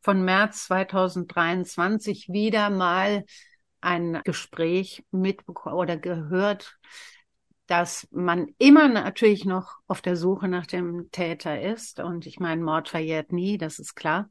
von 0.01 0.23
März 0.23 0.65
2023 0.65 2.29
wieder 2.29 2.69
mal 2.69 3.25
ein 3.81 4.21
Gespräch 4.23 5.03
mitbekommen 5.11 5.75
oder 5.75 5.97
gehört, 5.97 6.77
dass 7.67 8.07
man 8.11 8.47
immer 8.57 8.87
natürlich 8.87 9.45
noch 9.45 9.77
auf 9.87 10.01
der 10.01 10.15
Suche 10.15 10.47
nach 10.47 10.65
dem 10.67 11.09
Täter 11.11 11.61
ist. 11.61 11.99
Und 11.99 12.27
ich 12.27 12.39
meine, 12.39 12.61
Mord 12.61 12.89
verjährt 12.89 13.31
nie, 13.31 13.57
das 13.57 13.79
ist 13.79 13.95
klar. 13.95 14.29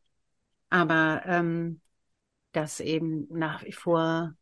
Aber 0.69 1.23
ähm, 1.25 1.81
dass 2.53 2.81
eben 2.81 3.27
nach 3.31 3.65
wie 3.65 3.73
vor 3.73 4.35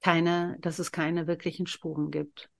keine, 0.00 0.56
dass 0.60 0.78
es 0.78 0.92
keine 0.92 1.26
wirklichen 1.26 1.66
Spuren 1.66 2.10
gibt. 2.10 2.50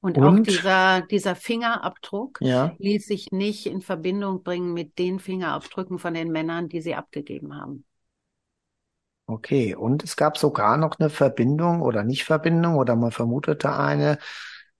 Und, 0.00 0.16
und, 0.16 0.24
auch 0.24 0.42
dieser, 0.42 1.02
dieser 1.02 1.34
Fingerabdruck 1.34 2.38
ja. 2.40 2.74
ließ 2.78 3.06
sich 3.06 3.32
nicht 3.32 3.66
in 3.66 3.82
Verbindung 3.82 4.42
bringen 4.42 4.72
mit 4.72 4.98
den 4.98 5.18
Fingerabdrücken 5.18 5.98
von 5.98 6.14
den 6.14 6.30
Männern, 6.30 6.68
die 6.68 6.80
sie 6.80 6.94
abgegeben 6.94 7.54
haben. 7.54 7.84
Okay, 9.26 9.74
und 9.76 10.02
es 10.02 10.16
gab 10.16 10.38
sogar 10.38 10.76
noch 10.76 10.98
eine 10.98 11.10
Verbindung 11.10 11.82
oder 11.82 12.02
Nicht-Verbindung 12.02 12.76
oder 12.76 12.96
man 12.96 13.12
vermutete 13.12 13.72
eine 13.72 14.18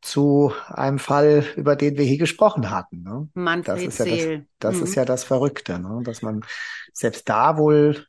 zu 0.00 0.52
einem 0.66 0.98
Fall, 0.98 1.44
über 1.56 1.76
den 1.76 1.96
wir 1.98 2.04
hier 2.04 2.18
gesprochen 2.18 2.70
hatten. 2.70 3.02
Ne? 3.02 3.28
Manfred 3.34 3.76
das 3.76 3.82
ist 3.82 3.98
ja 3.98 4.04
das, 4.06 4.46
das 4.58 4.76
mhm. 4.76 4.82
ist 4.82 4.94
ja 4.94 5.04
das 5.04 5.24
Verrückte, 5.24 5.78
ne? 5.78 6.00
dass 6.02 6.22
man 6.22 6.40
selbst 6.92 7.28
da 7.28 7.58
wohl, 7.58 8.06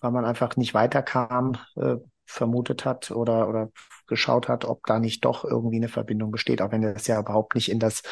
weil 0.00 0.10
man 0.10 0.24
einfach 0.24 0.56
nicht 0.56 0.74
weiterkam, 0.74 1.58
äh, 1.76 1.96
vermutet 2.26 2.84
hat 2.84 3.10
oder, 3.10 3.48
oder 3.48 3.70
geschaut 4.06 4.48
hat, 4.48 4.64
ob 4.64 4.84
da 4.86 4.98
nicht 4.98 5.24
doch 5.24 5.44
irgendwie 5.44 5.76
eine 5.76 5.88
Verbindung 5.88 6.30
besteht, 6.30 6.62
auch 6.62 6.72
wenn 6.72 6.82
das 6.82 7.06
ja 7.06 7.20
überhaupt 7.20 7.54
nicht 7.54 7.70
in 7.70 7.78
das 7.78 8.02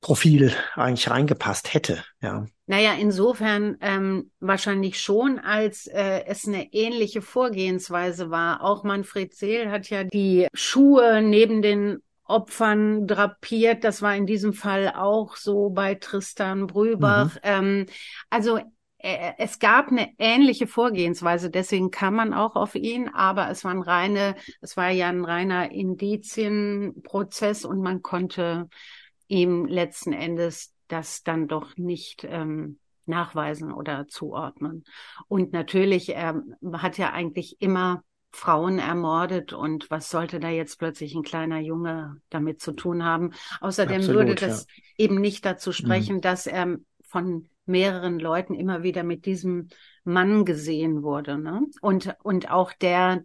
Profil 0.00 0.52
eigentlich 0.74 1.08
reingepasst 1.08 1.72
hätte, 1.72 2.04
ja. 2.20 2.46
Naja, 2.66 2.92
insofern 2.98 3.76
ähm, 3.80 4.30
wahrscheinlich 4.40 5.00
schon, 5.00 5.38
als 5.38 5.86
äh, 5.86 6.24
es 6.26 6.46
eine 6.46 6.72
ähnliche 6.72 7.22
Vorgehensweise 7.22 8.30
war. 8.30 8.62
Auch 8.62 8.84
Manfred 8.84 9.34
Seel 9.34 9.70
hat 9.70 9.88
ja 9.88 10.04
die 10.04 10.46
Schuhe 10.52 11.22
neben 11.22 11.62
den 11.62 12.02
Opfern 12.24 13.06
drapiert. 13.06 13.84
Das 13.84 14.02
war 14.02 14.14
in 14.16 14.26
diesem 14.26 14.54
Fall 14.54 14.92
auch 14.94 15.36
so 15.36 15.70
bei 15.70 15.94
Tristan 15.94 16.66
Brübach. 16.66 17.34
Mhm. 17.36 17.40
Ähm, 17.42 17.86
also 18.30 18.60
es 19.04 19.58
gab 19.58 19.88
eine 19.88 20.08
ähnliche 20.18 20.66
Vorgehensweise, 20.66 21.50
deswegen 21.50 21.90
kann 21.90 22.14
man 22.14 22.32
auch 22.32 22.56
auf 22.56 22.74
ihn, 22.74 23.08
aber 23.08 23.50
es 23.50 23.62
war 23.62 23.72
ein 23.72 23.82
reine, 23.82 24.34
es 24.62 24.78
war 24.78 24.88
ja 24.88 25.08
ein 25.08 25.24
reiner 25.24 25.70
Indizienprozess 25.70 27.66
und 27.66 27.82
man 27.82 28.00
konnte 28.00 28.68
ihm 29.28 29.66
letzten 29.66 30.14
Endes 30.14 30.72
das 30.88 31.22
dann 31.22 31.48
doch 31.48 31.76
nicht 31.76 32.24
ähm, 32.24 32.78
nachweisen 33.04 33.72
oder 33.72 34.06
zuordnen. 34.08 34.84
Und 35.28 35.52
natürlich, 35.52 36.14
er 36.14 36.42
hat 36.72 36.96
ja 36.96 37.12
eigentlich 37.12 37.60
immer 37.60 38.02
Frauen 38.30 38.78
ermordet 38.78 39.52
und 39.52 39.90
was 39.90 40.08
sollte 40.08 40.40
da 40.40 40.48
jetzt 40.48 40.78
plötzlich 40.78 41.14
ein 41.14 41.22
kleiner 41.22 41.60
Junge 41.60 42.16
damit 42.30 42.62
zu 42.62 42.72
tun 42.72 43.04
haben? 43.04 43.32
Außerdem 43.60 43.98
Absolut, 43.98 44.28
würde 44.28 44.34
das 44.34 44.66
ja. 44.96 45.04
eben 45.04 45.20
nicht 45.20 45.44
dazu 45.44 45.72
sprechen, 45.72 46.16
mhm. 46.16 46.20
dass 46.22 46.46
er 46.46 46.78
von 47.02 47.48
mehreren 47.66 48.18
Leuten 48.18 48.54
immer 48.54 48.82
wieder 48.82 49.02
mit 49.02 49.26
diesem 49.26 49.68
Mann 50.04 50.44
gesehen 50.44 51.02
wurde. 51.02 51.38
Ne? 51.38 51.62
Und, 51.80 52.14
und 52.22 52.50
auch 52.50 52.72
der, 52.72 53.24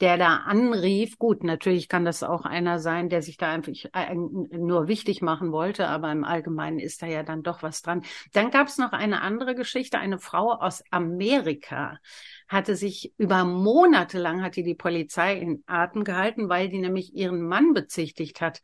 der 0.00 0.16
da 0.16 0.36
anrief, 0.36 1.18
gut, 1.18 1.42
natürlich 1.42 1.88
kann 1.88 2.04
das 2.04 2.22
auch 2.22 2.44
einer 2.44 2.78
sein, 2.78 3.08
der 3.08 3.22
sich 3.22 3.36
da 3.36 3.50
einfach 3.50 3.72
nur 4.04 4.86
wichtig 4.86 5.22
machen 5.22 5.50
wollte, 5.50 5.88
aber 5.88 6.12
im 6.12 6.24
Allgemeinen 6.24 6.78
ist 6.78 7.02
da 7.02 7.06
ja 7.06 7.22
dann 7.22 7.42
doch 7.42 7.62
was 7.62 7.82
dran. 7.82 8.02
Dann 8.32 8.50
gab 8.50 8.68
es 8.68 8.78
noch 8.78 8.92
eine 8.92 9.22
andere 9.22 9.54
Geschichte, 9.54 9.98
eine 9.98 10.18
Frau 10.18 10.52
aus 10.52 10.82
Amerika 10.90 11.98
hatte 12.46 12.76
sich 12.76 13.12
über 13.18 13.44
Monate 13.44 14.18
lang 14.18 14.42
hat 14.42 14.56
die 14.56 14.62
die 14.62 14.74
Polizei 14.74 15.36
in 15.36 15.62
Atem 15.66 16.04
gehalten, 16.04 16.48
weil 16.48 16.68
die 16.68 16.78
nämlich 16.78 17.14
ihren 17.14 17.46
Mann 17.46 17.74
bezichtigt 17.74 18.40
hat, 18.40 18.62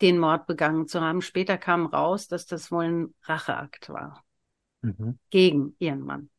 den 0.00 0.18
Mord 0.18 0.46
begangen 0.46 0.88
zu 0.88 1.00
haben. 1.00 1.20
Später 1.20 1.58
kam 1.58 1.86
raus, 1.86 2.26
dass 2.26 2.46
das 2.46 2.72
wohl 2.72 2.84
ein 2.84 3.14
Racheakt 3.22 3.90
war 3.90 4.24
mhm. 4.82 5.18
gegen 5.30 5.74
ihren 5.78 6.00
Mann. 6.00 6.30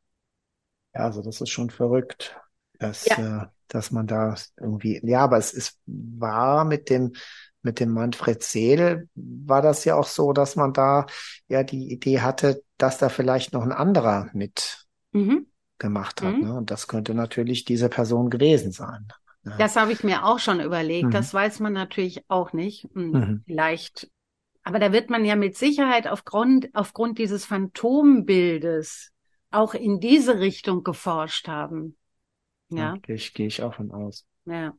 Ja, 0.93 1.05
also 1.05 1.21
das 1.21 1.41
ist 1.41 1.49
schon 1.49 1.69
verrückt, 1.69 2.37
dass, 2.79 3.05
ja. 3.05 3.43
äh, 3.43 3.47
dass 3.67 3.91
man 3.91 4.07
da 4.07 4.35
irgendwie, 4.59 4.99
ja, 5.03 5.21
aber 5.21 5.37
es 5.37 5.53
ist 5.53 5.79
war 5.85 6.65
mit 6.65 6.89
dem, 6.89 7.13
mit 7.61 7.79
dem 7.79 7.91
Manfred 7.91 8.43
Seel 8.43 9.07
war 9.15 9.61
das 9.61 9.85
ja 9.85 9.95
auch 9.95 10.07
so, 10.07 10.33
dass 10.33 10.55
man 10.55 10.73
da 10.73 11.05
ja 11.47 11.63
die 11.63 11.91
Idee 11.91 12.21
hatte, 12.21 12.63
dass 12.77 12.97
da 12.97 13.09
vielleicht 13.09 13.53
noch 13.53 13.61
ein 13.61 13.71
anderer 13.71 14.29
mit 14.33 14.87
mhm. 15.11 15.45
gemacht 15.77 16.21
hat. 16.21 16.35
Mhm. 16.35 16.41
Ne? 16.41 16.53
Und 16.55 16.71
das 16.71 16.87
könnte 16.87 17.13
natürlich 17.13 17.63
diese 17.63 17.89
Person 17.89 18.29
gewesen 18.29 18.71
sein. 18.71 19.07
Ja. 19.43 19.57
Das 19.57 19.75
habe 19.75 19.91
ich 19.91 20.03
mir 20.03 20.25
auch 20.25 20.39
schon 20.39 20.59
überlegt. 20.59 21.07
Mhm. 21.07 21.11
Das 21.11 21.33
weiß 21.33 21.59
man 21.59 21.73
natürlich 21.73 22.23
auch 22.27 22.53
nicht. 22.53 22.87
Hm, 22.93 23.11
mhm. 23.11 23.43
Vielleicht 23.45 24.09
aber 24.63 24.79
da 24.79 24.91
wird 24.91 25.09
man 25.09 25.25
ja 25.25 25.35
mit 25.35 25.57
Sicherheit 25.57 26.07
aufgrund, 26.07 26.69
aufgrund 26.73 27.17
dieses 27.17 27.45
Phantombildes 27.45 29.11
auch 29.49 29.73
in 29.73 29.99
diese 29.99 30.39
Richtung 30.39 30.83
geforscht 30.83 31.47
haben. 31.47 31.97
Ja. 32.69 32.95
Gehe 33.01 33.15
ich, 33.15 33.33
gehe 33.33 33.47
ich 33.47 33.61
auch 33.63 33.75
von 33.75 33.91
aus. 33.91 34.25
Ja. 34.45 34.73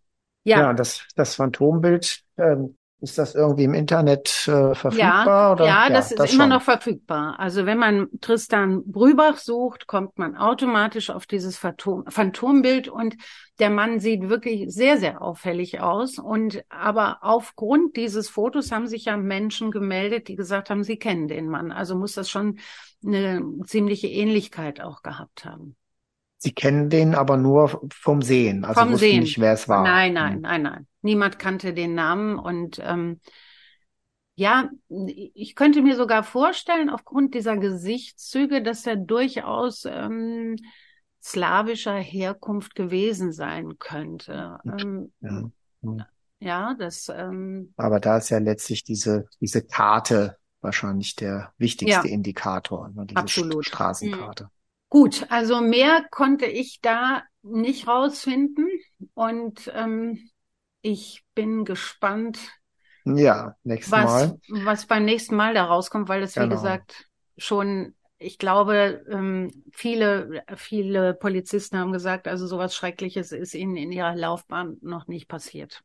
Ja, 0.44 0.60
ja 0.60 0.72
das, 0.72 1.06
das 1.14 1.34
Phantombild, 1.36 2.24
ähm, 2.36 2.76
ist 3.02 3.18
das 3.18 3.34
irgendwie 3.34 3.64
im 3.64 3.74
Internet 3.74 4.46
äh, 4.46 4.74
verfügbar? 4.74 5.26
Ja, 5.26 5.52
oder? 5.52 5.66
ja, 5.66 5.88
das 5.88 6.10
ja, 6.10 6.14
ist 6.14 6.18
das 6.20 6.32
immer 6.32 6.44
schon. 6.44 6.50
noch 6.50 6.62
verfügbar. 6.62 7.38
Also 7.38 7.66
wenn 7.66 7.78
man 7.78 8.08
Tristan 8.20 8.82
Brübach 8.86 9.38
sucht, 9.38 9.88
kommt 9.88 10.18
man 10.18 10.36
automatisch 10.36 11.10
auf 11.10 11.26
dieses 11.26 11.58
Phantom, 11.58 12.04
Phantombild 12.08 12.88
und 12.88 13.16
der 13.58 13.70
Mann 13.70 13.98
sieht 13.98 14.28
wirklich 14.28 14.72
sehr, 14.72 14.98
sehr 14.98 15.20
auffällig 15.20 15.80
aus. 15.80 16.18
Und 16.18 16.64
aber 16.68 17.18
aufgrund 17.22 17.96
dieses 17.96 18.28
Fotos 18.28 18.70
haben 18.70 18.86
sich 18.86 19.06
ja 19.06 19.16
Menschen 19.16 19.72
gemeldet, 19.72 20.28
die 20.28 20.36
gesagt 20.36 20.70
haben, 20.70 20.84
sie 20.84 20.96
kennen 20.96 21.26
den 21.26 21.48
Mann. 21.48 21.72
Also 21.72 21.96
muss 21.96 22.14
das 22.14 22.30
schon 22.30 22.60
eine 23.04 23.42
ziemliche 23.66 24.06
Ähnlichkeit 24.06 24.80
auch 24.80 25.02
gehabt 25.02 25.44
haben. 25.44 25.76
Sie 26.42 26.52
kennen 26.52 26.90
den 26.90 27.14
aber 27.14 27.37
nur 27.37 27.88
vom 27.94 28.20
Sehen, 28.20 28.64
also 28.64 28.81
vom 28.81 28.90
wussten 28.90 29.07
Sehen. 29.07 29.20
nicht, 29.20 29.40
wer 29.40 29.52
es 29.52 29.68
war. 29.68 29.85
Nein, 29.85 30.14
nein, 30.14 30.35
hm. 30.35 30.40
nein, 30.40 30.62
nein. 30.62 30.87
Niemand 31.00 31.38
kannte 31.38 31.72
den 31.72 31.94
Namen 31.94 32.37
und 32.37 32.81
ähm, 32.83 33.20
ja, 34.35 34.68
ich 34.88 35.55
könnte 35.55 35.83
mir 35.83 35.94
sogar 35.94 36.24
vorstellen, 36.24 36.90
aufgrund 36.90 37.35
dieser 37.35 37.57
Gesichtszüge, 37.59 38.61
dass 38.61 38.85
er 38.88 38.96
durchaus 38.96 39.85
ähm, 39.85 40.57
slawischer 41.22 41.94
Herkunft 41.94 42.74
gewesen 42.74 43.31
sein 43.31 43.78
könnte. 43.78 44.59
Ähm, 44.64 45.12
ja. 45.20 45.50
Hm. 45.83 46.02
ja, 46.40 46.74
das. 46.76 47.09
Ähm, 47.09 47.72
Aber 47.76 48.00
da 48.00 48.16
ist 48.16 48.31
ja 48.31 48.38
letztlich 48.38 48.83
diese 48.83 49.28
diese 49.40 49.62
Karte 49.62 50.38
wahrscheinlich 50.61 51.14
der 51.14 51.52
wichtigste 51.57 52.09
ja, 52.09 52.12
Indikator, 52.12 52.88
ne, 52.88 53.07
diese 53.07 53.20
absolut. 53.20 53.64
Straßenkarte. 53.64 54.50
Gut, 54.92 55.24
also 55.31 55.62
mehr 55.62 56.05
konnte 56.11 56.44
ich 56.44 56.83
da 56.83 57.22
nicht 57.40 57.88
rausfinden 57.88 58.68
und 59.14 59.72
ähm, 59.74 60.28
ich 60.83 61.24
bin 61.35 61.64
gespannt. 61.64 62.38
Ja, 63.07 63.57
nächstes 63.64 63.90
was, 63.90 64.05
Mal. 64.05 64.38
Was 64.66 64.85
beim 64.85 65.07
nächsten 65.07 65.35
Mal 65.35 65.55
da 65.55 65.64
rauskommt, 65.64 66.11
weil 66.11 66.22
es, 66.22 66.35
genau. 66.35 66.44
wie 66.44 66.50
gesagt, 66.50 67.09
schon, 67.38 67.94
ich 68.18 68.37
glaube, 68.37 69.02
ähm, 69.09 69.64
viele, 69.72 70.44
viele 70.57 71.14
Polizisten 71.14 71.78
haben 71.78 71.92
gesagt, 71.92 72.28
also 72.28 72.46
sowas 72.46 72.76
Schreckliches 72.76 73.33
ist 73.33 73.55
ihnen 73.55 73.78
in 73.78 73.92
ihrer 73.92 74.14
Laufbahn 74.14 74.76
noch 74.83 75.07
nicht 75.07 75.26
passiert. 75.26 75.81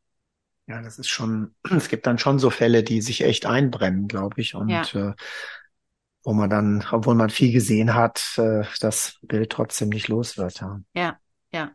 Ja, 0.68 0.82
das 0.82 1.00
ist 1.00 1.08
schon, 1.08 1.56
es 1.78 1.88
gibt 1.88 2.08
dann 2.08 2.20
schon 2.20 2.40
so 2.40 2.50
Fälle, 2.50 2.84
die 2.84 3.00
sich 3.00 3.24
echt 3.24 3.46
einbrennen, 3.46 4.10
glaube 4.10 4.42
ich. 4.42 4.54
Und 4.54 4.70
ja. 4.70 5.12
äh, 5.12 5.14
wo 6.28 6.34
man 6.34 6.50
dann, 6.50 6.84
obwohl 6.92 7.16
man 7.16 7.30
viel 7.30 7.54
gesehen 7.54 7.96
hat, 7.96 8.34
äh, 8.38 8.64
das 8.82 9.18
Bild 9.22 9.50
trotzdem 9.50 9.88
nicht 9.88 10.10
los 10.10 10.38
wird. 10.38 10.60
Ja. 10.60 10.82
ja, 10.94 11.18
ja. 11.54 11.72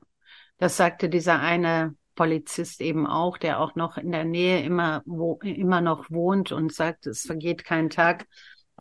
Das 0.59 0.77
sagte 0.77 1.09
dieser 1.09 1.41
eine 1.41 1.97
Polizist 2.15 2.83
eben 2.83 3.07
auch, 3.07 3.39
der 3.39 3.61
auch 3.61 3.77
noch 3.77 3.97
in 3.97 4.13
der 4.13 4.27
Nähe 4.27 4.63
immer, 4.63 5.01
wo, 5.07 5.39
immer 5.43 5.81
noch 5.81 6.11
wohnt 6.11 6.53
und 6.53 6.71
sagt, 6.71 7.07
es 7.07 7.23
vergeht 7.23 7.65
kein 7.65 7.89
Tag, 7.89 8.27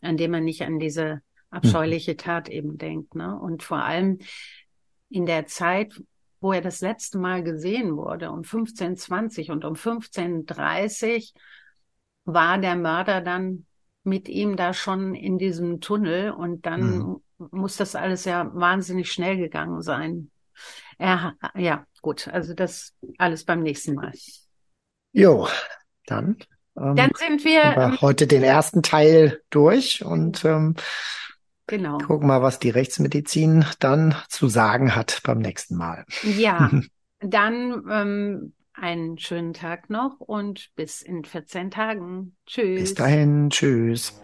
an 0.02 0.18
dem 0.18 0.32
man 0.32 0.44
nicht 0.44 0.64
an 0.64 0.78
diese 0.78 1.22
abscheuliche 1.52 2.18
Tat 2.18 2.50
eben 2.50 2.78
denkt. 2.78 3.16
Ne? 3.16 3.40
Und 3.40 3.64
vor 3.64 3.82
allem, 3.82 4.20
in 5.08 5.26
der 5.26 5.48
Zeit, 5.48 5.94
wo 6.42 6.52
er 6.52 6.62
das 6.62 6.82
letzte 6.82 7.18
Mal 7.18 7.44
gesehen 7.44 7.96
wurde, 7.96 8.30
um 8.32 8.42
15.20 8.42 9.54
und 9.54 9.64
um 9.64 9.76
15.30 9.76 11.32
war 12.26 12.58
der 12.58 12.76
Mörder 12.76 13.22
dann 13.22 13.68
mit 14.04 14.30
ihm 14.30 14.56
da 14.56 14.74
schon 14.74 15.16
in 15.16 15.38
diesem 15.38 15.80
Tunnel 15.82 16.32
und 16.32 16.66
dann 16.66 16.98
mhm. 16.98 17.22
muss 17.52 17.78
das 17.78 17.96
alles 17.96 18.26
ja 18.26 18.50
wahnsinnig 18.54 19.12
schnell 19.12 19.38
gegangen 19.38 19.82
sein. 19.82 20.32
Er, 20.98 21.36
ja, 21.56 21.86
gut, 22.02 22.28
also 22.28 22.54
das 22.54 22.94
alles 23.18 23.44
beim 23.46 23.62
nächsten 23.62 23.96
Mal. 23.96 24.12
Jo, 25.14 25.48
dann. 26.06 26.38
Ähm, 26.78 26.96
dann 26.96 27.12
sind 27.16 27.44
wir, 27.44 27.62
wir 27.62 28.02
heute 28.02 28.28
den 28.28 28.44
ersten 28.44 28.82
Teil 28.82 29.42
durch 29.50 30.06
und 30.06 30.46
ähm, 30.46 30.76
genau. 31.68 31.98
gucken 31.98 32.28
mal, 32.28 32.42
was 32.42 32.60
die 32.60 32.70
Rechtsmedizin 32.70 33.66
dann 33.80 34.16
zu 34.30 34.48
sagen 34.48 34.96
hat 34.96 35.22
beim 35.24 35.40
nächsten 35.40 35.76
Mal. 35.76 36.06
Ja, 36.24 36.72
dann 37.20 37.84
ähm, 37.90 38.54
einen 38.82 39.17
schönen 39.20 39.54
Tag 39.54 39.89
noch 39.89 40.20
und 40.20 40.72
bis 40.76 41.02
in 41.02 41.24
14 41.24 41.72
Tagen. 41.72 42.36
Tschüss. 42.48 42.82
Bis 42.82 42.94
dahin, 42.96 43.50
tschüss. 43.50 44.20